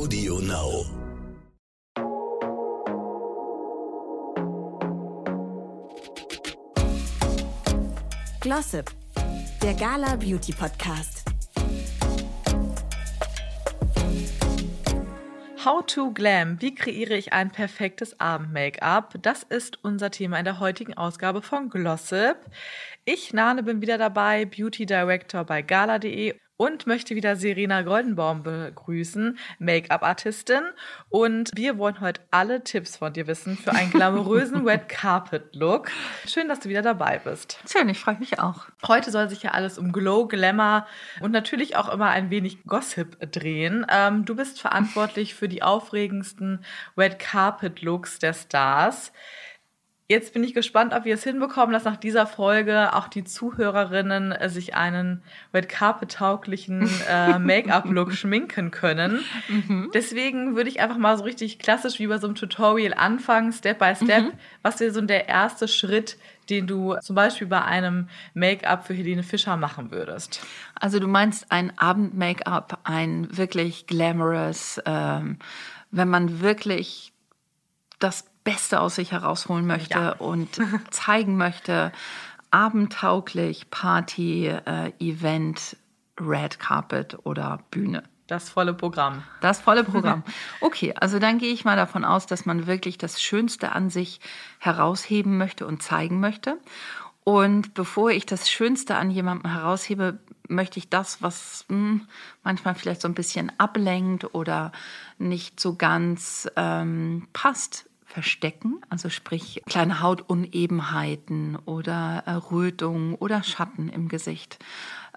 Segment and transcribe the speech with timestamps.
[0.00, 0.86] Audio Now.
[8.40, 8.90] Glossip,
[9.62, 11.24] der Gala Beauty Podcast.
[15.64, 16.62] How to Glam.
[16.62, 19.16] Wie kreiere ich ein perfektes Abend-Make-up?
[19.20, 22.36] Das ist unser Thema in der heutigen Ausgabe von Glossip.
[23.04, 29.38] Ich, Nane, bin wieder dabei, Beauty Director bei gala.de und möchte wieder Serena Goldenbaum begrüßen,
[29.60, 30.60] Make-up-Artistin.
[31.08, 35.90] Und wir wollen heute alle Tipps von dir wissen für einen glamourösen Red Carpet-Look.
[36.26, 37.58] Schön, dass du wieder dabei bist.
[37.66, 38.66] Schön, ich freue mich auch.
[38.86, 40.86] Heute soll sich ja alles um Glow, Glamour
[41.22, 43.86] und natürlich auch immer ein wenig Gossip drehen.
[43.90, 46.62] Ähm, du bist verantwortlich für die aufregendsten
[46.94, 49.12] Red Carpet-Looks der Stars.
[50.10, 54.32] Jetzt bin ich gespannt, ob wir es hinbekommen, dass nach dieser Folge auch die Zuhörerinnen
[54.32, 55.22] äh, sich einen
[55.54, 59.20] Red Carpet tauglichen äh, Make-up-Look schminken können.
[59.46, 59.88] Mhm.
[59.94, 63.78] Deswegen würde ich einfach mal so richtig klassisch wie bei so einem Tutorial anfangen, Step
[63.78, 64.24] by Step.
[64.24, 64.32] Mhm.
[64.62, 69.22] Was wäre so der erste Schritt, den du zum Beispiel bei einem Make-up für Helene
[69.22, 70.44] Fischer machen würdest?
[70.74, 75.38] Also du meinst ein Abend-Make-up, ein wirklich glamorous, ähm,
[75.92, 77.12] wenn man wirklich
[78.00, 80.12] das Beste aus sich herausholen möchte ja.
[80.12, 80.60] und
[80.90, 81.92] zeigen möchte,
[82.50, 85.76] abendtauglich, Party, äh, Event,
[86.20, 88.02] Red Carpet oder Bühne.
[88.26, 89.24] Das volle Programm.
[89.40, 90.22] Das volle Programm.
[90.60, 94.20] Okay, also dann gehe ich mal davon aus, dass man wirklich das Schönste an sich
[94.58, 96.58] herausheben möchte und zeigen möchte.
[97.24, 102.08] Und bevor ich das Schönste an jemandem heraushebe, möchte ich das, was mh, hm,
[102.44, 104.70] manchmal vielleicht so ein bisschen ablenkt oder
[105.18, 114.08] nicht so ganz ähm, passt, verstecken, also sprich kleine Hautunebenheiten oder Rötungen oder Schatten im
[114.08, 114.58] Gesicht.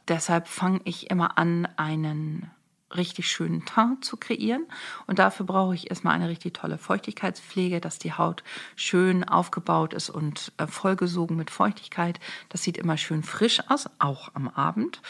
[0.08, 2.52] Deshalb fange ich immer an, einen
[2.96, 4.66] richtig schönen Teint zu kreieren.
[5.08, 8.44] Und dafür brauche ich erstmal eine richtig tolle Feuchtigkeitspflege, dass die Haut
[8.76, 12.20] schön aufgebaut ist und äh, vollgesogen mit Feuchtigkeit.
[12.50, 15.02] Das sieht immer schön frisch aus, auch am Abend.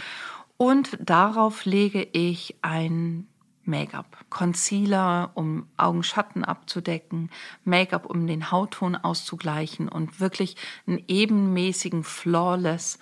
[0.57, 3.27] Und darauf lege ich ein
[3.65, 4.17] Make-up.
[4.29, 7.29] Concealer, um Augenschatten abzudecken,
[7.63, 10.55] Make-up, um den Hautton auszugleichen und wirklich
[10.87, 12.99] einen ebenmäßigen, flawless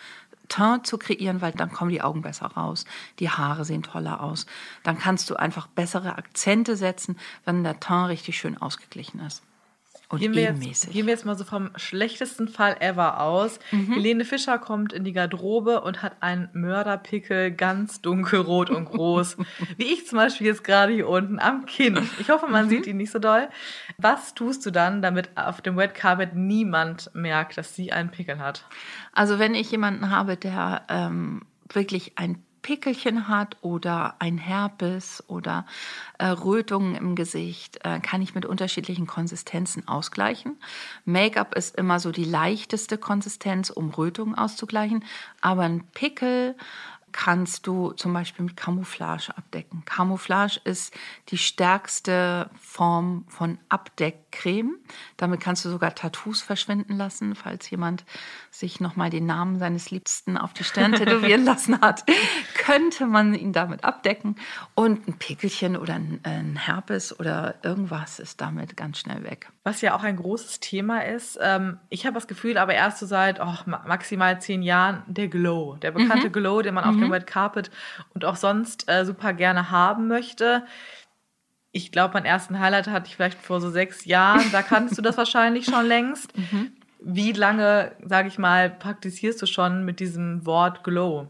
[0.50, 2.84] Teint zu kreieren, weil dann kommen die Augen besser raus,
[3.20, 4.46] die Haare sehen toller aus.
[4.84, 9.44] Dann kannst du einfach bessere Akzente setzen, wenn der Teint richtig schön ausgeglichen ist
[10.12, 13.60] und gehen wir, jetzt, gehen wir jetzt mal so vom schlechtesten Fall ever aus.
[13.72, 13.94] Mhm.
[13.94, 19.38] Helene Fischer kommt in die Garderobe und hat einen Mörderpickel ganz dunkelrot und groß.
[19.78, 22.10] wie ich zum Beispiel jetzt gerade hier unten am Kinn.
[22.20, 22.70] Ich hoffe, man mhm.
[22.70, 23.48] sieht ihn nicht so doll.
[23.98, 28.40] Was tust du dann, damit auf dem Red Carpet niemand merkt, dass sie einen Pickel
[28.40, 28.66] hat?
[29.14, 35.66] Also wenn ich jemanden habe, der ähm, wirklich ein Pickelchen hat oder ein Herpes oder
[36.18, 40.58] äh, Rötungen im Gesicht, äh, kann ich mit unterschiedlichen Konsistenzen ausgleichen.
[41.06, 45.04] Make-up ist immer so die leichteste Konsistenz, um Rötungen auszugleichen,
[45.42, 46.56] aber ein Pickel
[47.12, 49.84] kannst du zum Beispiel mit Camouflage abdecken.
[49.86, 50.94] Camouflage ist
[51.30, 54.78] die stärkste Form von Abdeckcreme.
[55.18, 58.06] Damit kannst du sogar Tattoos verschwinden lassen, falls jemand
[58.50, 62.04] sich nochmal den Namen seines Liebsten auf die Stirn tätowieren lassen hat,
[62.56, 64.36] könnte man ihn damit abdecken.
[64.76, 69.50] Und ein Pickelchen oder ein, Herpes oder irgendwas ist damit ganz schnell weg.
[69.64, 71.40] Was ja auch ein großes Thema ist.
[71.42, 75.76] Ähm, ich habe das Gefühl, aber erst so seit oh, maximal zehn Jahren, der Glow,
[75.76, 76.32] der bekannte mhm.
[76.32, 77.01] Glow, den man auf mhm.
[77.02, 77.72] Dem Red Carpet
[78.14, 80.66] und auch sonst äh, super gerne haben möchte.
[81.72, 84.52] Ich glaube, mein ersten Highlight hatte ich vielleicht vor so sechs Jahren.
[84.52, 86.34] Da kannst du das wahrscheinlich schon längst.
[86.52, 86.74] Mhm.
[87.04, 91.28] Wie lange, sage ich mal, praktizierst du schon mit diesem Wort Glow?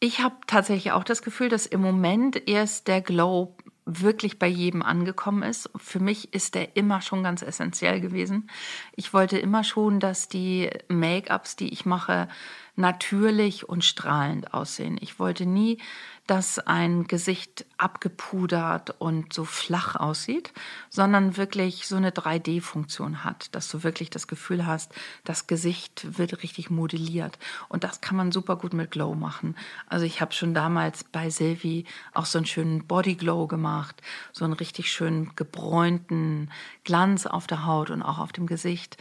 [0.00, 4.82] Ich habe tatsächlich auch das Gefühl, dass im Moment erst der Glow wirklich bei jedem
[4.82, 5.70] angekommen ist.
[5.76, 8.50] Für mich ist der immer schon ganz essentiell gewesen.
[8.96, 12.28] Ich wollte immer schon, dass die Make-ups, die ich mache,
[12.76, 14.98] natürlich und strahlend aussehen.
[15.00, 15.78] Ich wollte nie,
[16.26, 20.52] dass ein Gesicht abgepudert und so flach aussieht,
[20.90, 24.92] sondern wirklich so eine 3D-Funktion hat, dass du wirklich das Gefühl hast,
[25.24, 27.38] das Gesicht wird richtig modelliert.
[27.68, 29.56] Und das kann man super gut mit Glow machen.
[29.86, 34.02] Also ich habe schon damals bei Sylvie auch so einen schönen Body Glow gemacht,
[34.32, 36.50] so einen richtig schönen gebräunten
[36.82, 38.96] Glanz auf der Haut und auch auf dem Gesicht.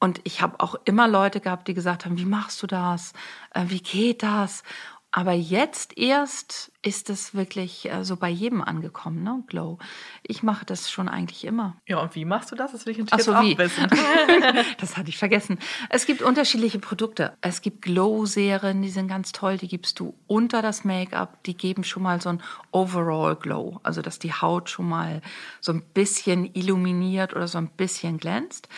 [0.00, 3.12] Und ich habe auch immer Leute gehabt, die gesagt haben, wie machst du das?
[3.52, 4.62] Äh, wie geht das?
[5.10, 9.44] Aber jetzt erst ist es wirklich äh, so bei jedem angekommen, ne?
[9.46, 9.78] Glow.
[10.22, 11.76] Ich mache das schon eigentlich immer.
[11.86, 12.72] Ja, und wie machst du das?
[12.72, 13.54] Das will ich natürlich so, jetzt wie?
[13.54, 13.86] auch wissen.
[14.80, 15.58] das hatte ich vergessen.
[15.90, 17.36] Es gibt unterschiedliche Produkte.
[17.42, 19.58] Es gibt Glow-Serien, die sind ganz toll.
[19.58, 21.42] Die gibst du unter das Make-up.
[21.44, 23.80] Die geben schon mal so ein Overall Glow.
[23.82, 25.20] Also, dass die Haut schon mal
[25.60, 28.68] so ein bisschen illuminiert oder so ein bisschen glänzt.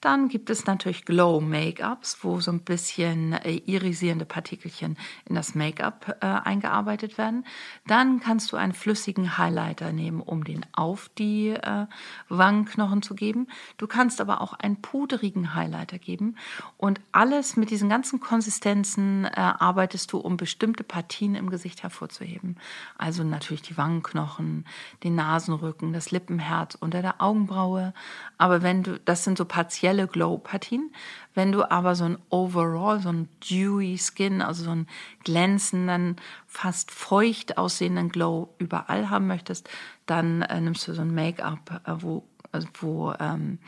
[0.00, 4.96] Dann gibt es natürlich Glow-Make-ups, wo so ein bisschen äh, irisierende Partikelchen
[5.26, 7.44] in das Make-up äh, eingearbeitet werden.
[7.86, 11.86] Dann kannst du einen flüssigen Highlighter nehmen, um den auf die äh,
[12.28, 13.48] Wangenknochen zu geben.
[13.76, 16.36] Du kannst aber auch einen puderigen Highlighter geben.
[16.76, 22.56] Und alles mit diesen ganzen Konsistenzen äh, arbeitest du, um bestimmte Partien im Gesicht hervorzuheben.
[22.96, 24.64] Also natürlich die Wangenknochen,
[25.02, 27.92] den Nasenrücken, das Lippenherz unter der Augenbraue.
[28.38, 30.92] Aber wenn du, das sind so partielle Glow-Partien.
[31.34, 34.88] Wenn du aber so ein Overall, so ein dewy Skin, also so einen
[35.24, 36.16] glänzenden,
[36.46, 36.90] fast
[37.40, 39.68] feucht aussehenden Glow überall haben möchtest,
[40.06, 43.58] dann äh, nimmst du so ein Make-up, äh, wo, also wo ähm,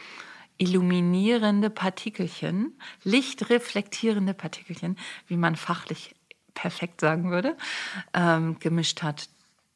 [0.58, 4.96] illuminierende Partikelchen, lichtreflektierende Partikelchen,
[5.26, 6.14] wie man fachlich
[6.54, 7.56] perfekt sagen würde,
[8.12, 9.28] ähm, gemischt hat.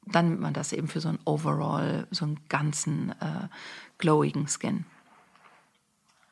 [0.05, 3.49] Dann nimmt man das eben für so ein Overall, so einen ganzen äh,
[3.99, 4.85] glowigen Skin.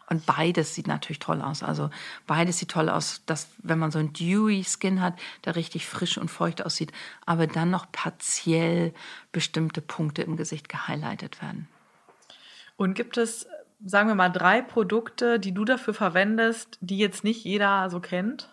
[0.09, 1.63] Und beides sieht natürlich toll aus.
[1.63, 1.91] Also
[2.27, 5.15] beides sieht toll aus, dass wenn man so einen dewy Skin hat,
[5.45, 6.93] der richtig frisch und feucht aussieht,
[7.25, 8.93] aber dann noch partiell
[9.33, 11.69] bestimmte Punkte im Gesicht gehighlightet werden.
[12.77, 13.47] Und gibt es,
[13.85, 18.51] sagen wir mal, drei Produkte, die du dafür verwendest, die jetzt nicht jeder so kennt?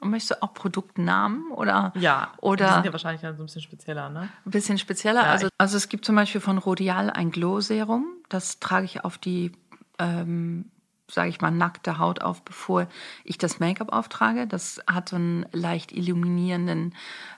[0.00, 1.92] Und möchtest du auch Produktnamen oder?
[1.94, 4.30] Ja, die Oder sind ja wahrscheinlich dann so ein bisschen spezieller, ne?
[4.46, 5.22] ein bisschen spezieller.
[5.22, 8.06] Ja, also, also es gibt zum Beispiel von Rodial ein Glow-Serum.
[8.30, 9.52] Das trage ich auf die,
[10.00, 10.70] ähm,
[11.08, 12.88] sage ich mal, nackte Haut auf, bevor
[13.24, 14.46] ich das Make-up auftrage.
[14.46, 16.94] Das hat so einen leicht illuminierenden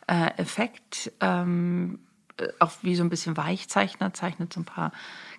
[0.06, 1.12] äh, Effekt.
[1.20, 2.00] Ähm,
[2.36, 4.92] äh, auch wie so ein bisschen Weichzeichner, zeichnet so ein paar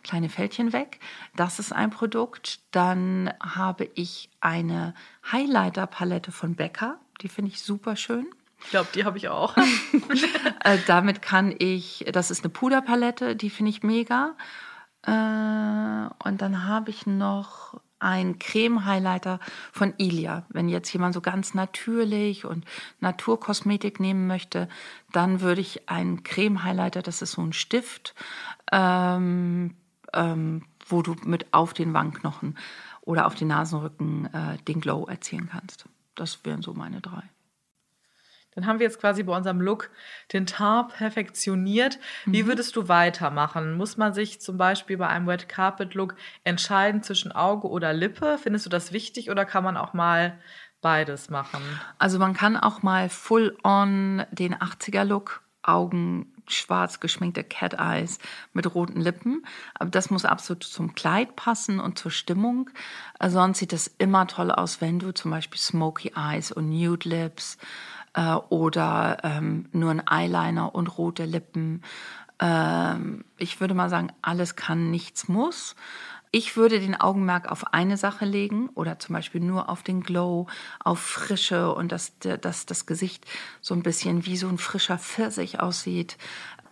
[0.03, 0.99] kleine Fältchen weg.
[1.35, 2.59] Das ist ein Produkt.
[2.71, 4.93] Dann habe ich eine
[5.31, 6.99] Highlighter-Palette von Becca.
[7.21, 8.27] Die finde ich super schön.
[8.63, 9.55] Ich glaube, die habe ich auch.
[10.65, 14.33] Äh, damit kann ich, das ist eine Puderpalette, die finde ich mega.
[15.05, 19.39] Äh, und dann habe ich noch einen Creme-Highlighter
[19.71, 20.45] von Ilia.
[20.49, 22.65] Wenn jetzt jemand so ganz natürlich und
[22.99, 24.67] Naturkosmetik nehmen möchte,
[25.13, 28.13] dann würde ich einen Creme-Highlighter, das ist so ein Stift,
[28.71, 29.75] ähm,
[30.11, 32.57] ähm, wo du mit auf den Wangenknochen
[33.01, 35.85] oder auf den Nasenrücken äh, den Glow erzielen kannst.
[36.15, 37.23] Das wären so meine drei.
[38.55, 39.89] Dann haben wir jetzt quasi bei unserem Look
[40.31, 41.99] den Teint perfektioniert.
[42.25, 43.73] Wie würdest du weitermachen?
[43.73, 48.37] Muss man sich zum Beispiel bei einem Red Carpet Look entscheiden zwischen Auge oder Lippe?
[48.37, 50.39] Findest du das wichtig oder kann man auch mal
[50.81, 51.61] beides machen?
[51.97, 58.19] Also man kann auch mal full on den 80er-Look, Augen schwarz geschminkte Cat Eyes
[58.51, 59.45] mit roten Lippen.
[59.75, 62.69] Aber das muss absolut zum Kleid passen und zur Stimmung.
[63.25, 67.57] Sonst sieht es immer toll aus, wenn du zum Beispiel Smoky Eyes und Nude Lips
[68.13, 71.81] äh, oder ähm, nur ein Eyeliner und rote Lippen.
[72.39, 75.75] Ähm, ich würde mal sagen, alles kann, nichts muss.
[76.35, 80.47] Ich würde den Augenmerk auf eine Sache legen oder zum Beispiel nur auf den Glow,
[80.79, 83.27] auf Frische und dass, dass das Gesicht
[83.61, 86.17] so ein bisschen wie so ein frischer Pfirsich aussieht.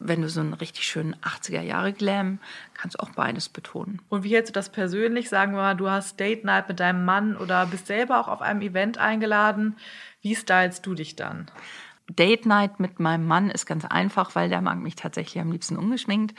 [0.04, 2.40] Wenn du so einen richtig schönen 80er Jahre Glam,
[2.74, 4.02] kannst du auch beides betonen.
[4.10, 5.30] Und wie hältst du das persönlich?
[5.30, 8.42] Sagen wir mal, du hast Date Night mit deinem Mann oder bist selber auch auf
[8.42, 9.76] einem Event eingeladen.
[10.22, 11.52] Wie stylst du dich dann?
[12.10, 15.78] Date Night mit meinem Mann ist ganz einfach, weil der mag mich tatsächlich am liebsten
[15.78, 16.38] ungeschminkt.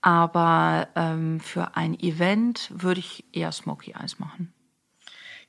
[0.00, 4.52] Aber ähm, für ein Event würde ich eher Smoky Eyes machen.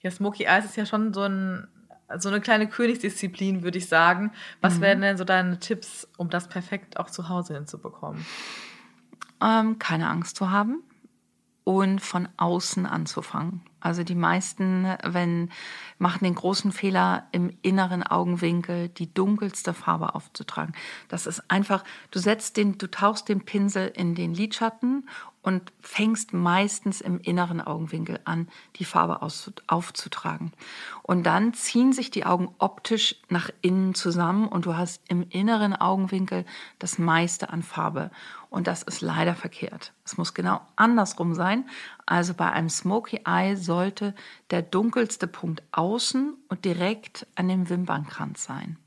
[0.01, 1.67] Ja, Smoky Eyes ist ja schon so, ein,
[2.17, 4.31] so eine kleine Königsdisziplin, würde ich sagen.
[4.62, 8.25] Was wären denn so deine Tipps, um das perfekt auch zu Hause hinzubekommen?
[9.43, 10.83] ähm, keine Angst zu haben
[11.63, 13.62] und von außen anzufangen.
[13.79, 15.50] Also die meisten, wenn
[15.98, 20.74] machen den großen Fehler im inneren Augenwinkel die dunkelste Farbe aufzutragen.
[21.10, 25.10] Das ist einfach, du setzt den, du tauchst den Pinsel in den Lidschatten
[25.43, 28.47] und fängst meistens im inneren Augenwinkel an,
[28.77, 30.53] die Farbe aufzutragen.
[31.03, 35.75] Und dann ziehen sich die Augen optisch nach innen zusammen und du hast im inneren
[35.75, 36.45] Augenwinkel
[36.79, 38.09] das meiste an Farbe.
[38.50, 39.93] Und das ist leider verkehrt.
[40.05, 41.67] Es muss genau andersrum sein.
[42.05, 44.15] Also bei einem Smoky Eye sollte
[44.50, 48.77] der dunkelste Punkt außen und direkt an dem Wimpernkranz sein.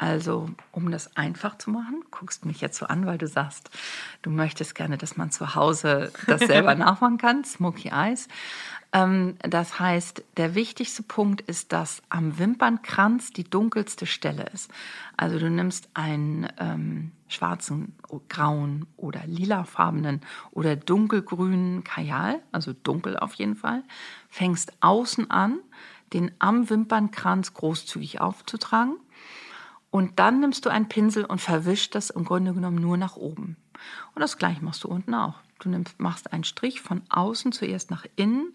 [0.00, 3.68] Also, um das einfach zu machen, guckst mich jetzt so an, weil du sagst,
[4.22, 8.26] du möchtest gerne, dass man zu Hause das selber nachmachen kann, Smoky Eyes.
[8.94, 14.70] Ähm, das heißt, der wichtigste Punkt ist, dass am Wimpernkranz die dunkelste Stelle ist.
[15.18, 17.94] Also du nimmst einen ähm, schwarzen,
[18.30, 23.82] grauen oder lilafarbenen oder dunkelgrünen Kajal, also dunkel auf jeden Fall,
[24.30, 25.58] fängst außen an,
[26.14, 28.96] den am Wimpernkranz großzügig aufzutragen
[29.90, 33.56] und dann nimmst du einen Pinsel und verwischst das im Grunde genommen nur nach oben.
[34.14, 35.34] Und das gleiche machst du unten auch.
[35.58, 38.54] Du nimmst, machst einen Strich von außen zuerst nach innen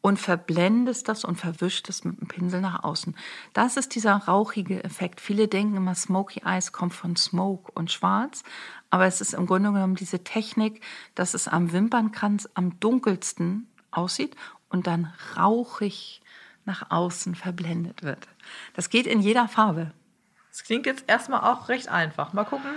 [0.00, 3.16] und verblendest das und verwischst es mit dem Pinsel nach außen.
[3.52, 5.20] Das ist dieser rauchige Effekt.
[5.20, 8.42] Viele denken immer, Smoky Eyes kommt von Smoke und Schwarz,
[8.90, 10.82] aber es ist im Grunde genommen diese Technik,
[11.14, 14.36] dass es am Wimpernkranz am dunkelsten aussieht
[14.68, 16.22] und dann rauchig
[16.64, 18.28] nach außen verblendet wird.
[18.74, 19.92] Das geht in jeder Farbe.
[20.56, 22.32] Das klingt jetzt erstmal auch recht einfach.
[22.32, 22.70] Mal gucken,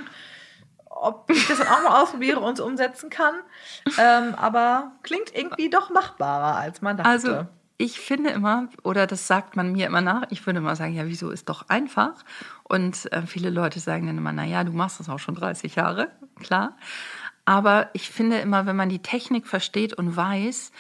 [0.90, 3.36] ob ich das dann auch mal ausprobiere und umsetzen kann.
[3.98, 7.10] Ähm, aber klingt irgendwie doch machbarer, als man dachte.
[7.10, 10.94] Also ich finde immer, oder das sagt man mir immer nach, ich würde immer sagen,
[10.94, 12.26] ja, wieso ist doch einfach?
[12.64, 16.12] Und äh, viele Leute sagen dann immer, naja, du machst das auch schon 30 Jahre,
[16.42, 16.76] klar.
[17.46, 20.74] Aber ich finde immer, wenn man die Technik versteht und weiß,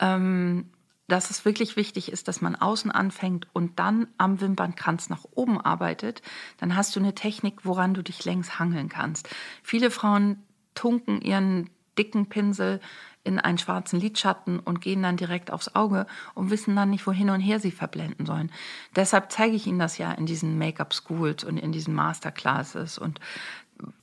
[0.00, 0.68] ähm,
[1.08, 5.60] dass es wirklich wichtig ist, dass man außen anfängt und dann am Wimpernkranz nach oben
[5.60, 6.22] arbeitet,
[6.58, 9.28] dann hast du eine Technik, woran du dich längs hangeln kannst.
[9.62, 10.42] Viele Frauen
[10.74, 12.80] tunken ihren dicken Pinsel
[13.24, 17.30] in einen schwarzen Lidschatten und gehen dann direkt aufs Auge und wissen dann nicht, wohin
[17.30, 18.50] und her sie verblenden sollen.
[18.96, 22.98] Deshalb zeige ich Ihnen das ja in diesen Make-up-Schools und in diesen Masterclasses.
[22.98, 23.20] Und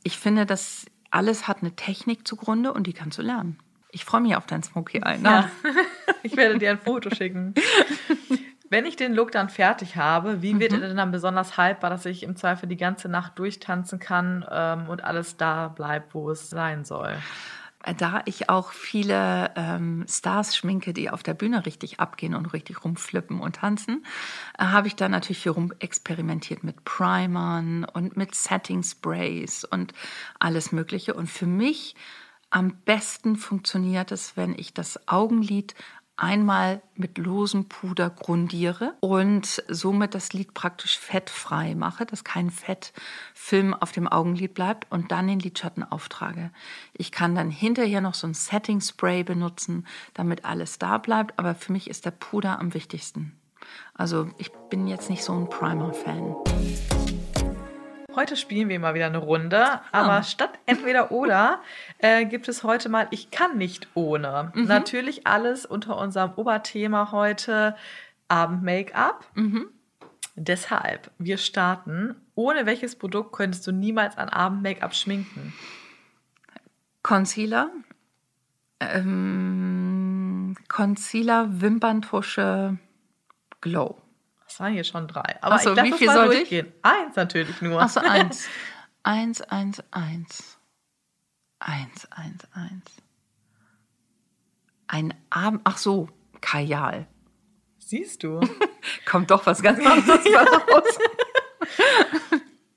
[0.03, 3.58] ich finde, das alles hat eine Technik zugrunde und die kannst du lernen.
[3.91, 5.17] Ich freue mich auf dein Smoky Eye.
[5.17, 5.29] Ne?
[5.29, 5.51] Ja.
[6.24, 7.53] ich werde dir ein Foto schicken.
[8.69, 10.81] Wenn ich den Look dann fertig habe, wie wird mhm.
[10.81, 14.88] er denn dann besonders haltbar, dass ich im Zweifel die ganze Nacht durchtanzen kann ähm,
[14.89, 17.17] und alles da bleibt, wo es sein soll?
[17.98, 22.84] Da ich auch viele ähm, Stars schminke, die auf der Bühne richtig abgehen und richtig
[22.84, 24.05] rumflippen und tanzen,
[24.58, 29.93] äh, habe ich da natürlich viel rumexperimentiert mit Primern und mit Setting Sprays und
[30.39, 31.13] alles Mögliche.
[31.13, 31.96] Und für mich
[32.50, 35.75] am besten funktioniert es, wenn ich das Augenlid
[36.20, 43.74] einmal mit losem Puder grundiere und somit das Lid praktisch fettfrei mache, dass kein Fettfilm
[43.74, 46.51] auf dem Augenlid bleibt und dann den Lidschatten auftrage.
[46.94, 51.56] Ich kann dann hinterher noch so ein Setting Spray benutzen, damit alles da bleibt, aber
[51.56, 53.39] für mich ist der Puder am wichtigsten.
[53.94, 56.36] Also ich bin jetzt nicht so ein Primer-Fan.
[58.19, 60.23] Heute spielen wir mal wieder eine Runde, aber ah.
[60.23, 61.61] statt entweder oder
[61.99, 64.51] äh, gibt es heute mal Ich kann nicht ohne.
[64.53, 64.65] Mhm.
[64.65, 67.77] Natürlich alles unter unserem Oberthema heute
[68.27, 69.25] Abend-Make-up.
[69.35, 69.67] Mhm.
[70.35, 72.13] Deshalb, wir starten.
[72.35, 75.53] Ohne welches Produkt könntest du niemals an Abend-Make-up schminken?
[77.03, 77.69] Concealer.
[78.81, 82.77] Ähm, Concealer, Wimperntusche,
[83.61, 84.01] Glow.
[84.59, 85.37] Das waren hier schon drei.
[85.41, 86.67] Aber so, ich wie viel mal durchgehen.
[86.67, 86.73] Ich?
[86.83, 87.81] Eins natürlich nur.
[87.81, 88.45] Achso, eins.
[89.03, 90.59] eins, eins, eins.
[91.59, 92.91] Eins, eins, eins.
[94.87, 95.61] Ein Abend.
[95.63, 96.09] Ach so,
[96.41, 97.07] Kajal.
[97.77, 98.41] Siehst du?
[99.05, 100.99] Kommt doch was ganz anderes raus.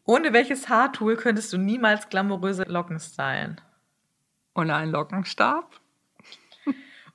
[0.04, 3.60] Ohne welches Haartool könntest du niemals glamouröse Locken stylen?
[4.54, 5.80] Ohne einen Lockenstab?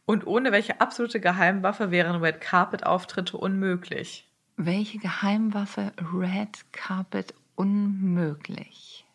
[0.04, 4.27] Und ohne welche absolute Geheimwaffe wären Red Carpet Auftritte unmöglich?
[4.58, 9.06] Welche Geheimwaffe Red Carpet unmöglich?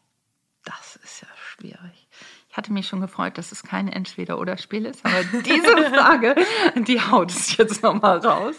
[0.64, 2.06] Das ist ja schwierig.
[2.48, 6.36] Ich hatte mich schon gefreut, dass es kein Entweder-Oder-Spiel ist, aber diese Frage,
[6.76, 8.54] die haut es jetzt nochmal raus.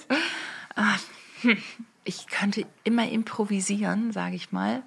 [0.76, 0.98] Ah,
[1.42, 1.58] hm.
[2.04, 4.84] Ich könnte immer improvisieren, sage ich mal.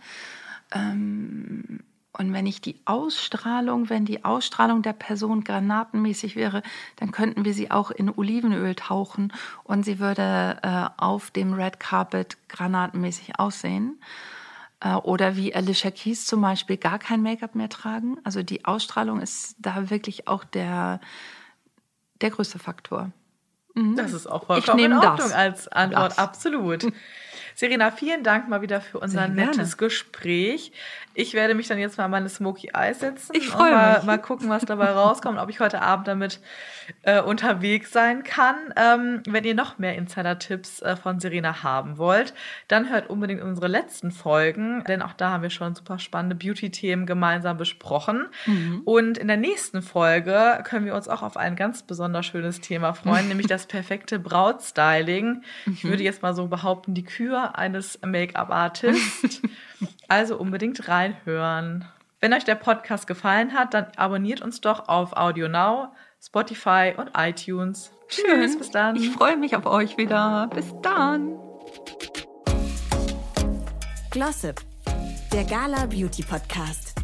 [0.73, 1.81] Ähm,
[2.18, 6.62] und wenn ich die Ausstrahlung, wenn die Ausstrahlung der Person granatenmäßig wäre,
[6.96, 9.32] dann könnten wir sie auch in Olivenöl tauchen
[9.64, 14.00] und sie würde äh, auf dem Red Carpet granatenmäßig aussehen.
[14.80, 18.18] Äh, oder wie Alicia Keys zum Beispiel gar kein Make-up mehr tragen.
[18.25, 21.00] Also die Ausstrahlung ist da wirklich auch der,
[22.20, 23.11] der größte Faktor.
[23.75, 23.96] Mhm.
[23.96, 25.32] Das ist auch vollkommen in Ordnung das.
[25.32, 26.18] als Antwort, das.
[26.18, 26.87] absolut.
[27.56, 30.72] Serena, vielen Dank mal wieder für unser nettes Gespräch.
[31.14, 34.04] Ich werde mich dann jetzt mal meine Smoky Eyes setzen ich und mal, mich.
[34.04, 36.40] mal gucken, was dabei rauskommt, ob ich heute Abend damit
[37.00, 38.56] äh, unterwegs sein kann.
[38.76, 42.34] Ähm, wenn ihr noch mehr Insider-Tipps äh, von Serena haben wollt,
[42.68, 47.06] dann hört unbedingt unsere letzten Folgen, denn auch da haben wir schon super spannende Beauty-Themen
[47.06, 48.26] gemeinsam besprochen.
[48.44, 48.82] Mhm.
[48.84, 52.92] Und in der nächsten Folge können wir uns auch auf ein ganz besonders schönes Thema
[52.92, 55.42] freuen, nämlich das perfekte Brautstyling.
[55.64, 55.72] Mhm.
[55.72, 59.43] Ich würde jetzt mal so behaupten, die Kür eines Make-up-Artists.
[60.09, 61.85] Also unbedingt reinhören.
[62.21, 65.88] Wenn euch der Podcast gefallen hat, dann abonniert uns doch auf Audio Now,
[66.25, 67.91] Spotify und iTunes.
[68.09, 68.97] Tschüss, bis dann.
[68.97, 70.49] Ich freue mich auf euch wieder.
[70.55, 71.37] Bis dann.
[74.11, 74.62] Glossip,
[75.33, 76.96] der Gala Beauty Podcast.